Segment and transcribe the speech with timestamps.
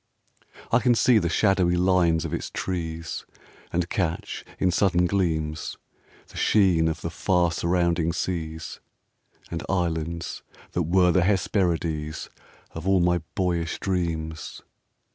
[0.71, 3.23] I can see the shadowy lines of its trees,
[3.71, 5.77] And catch, in sudden gleams,
[6.29, 8.79] The sheen of the far surrounding seas,
[9.51, 10.41] And islands
[10.71, 12.31] that were the Hesperides
[12.71, 14.63] Of all my boyish dreams.